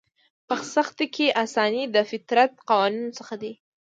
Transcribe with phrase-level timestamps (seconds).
[0.47, 3.53] په سختي کې اساني د فطرت قوانینو څخه دی.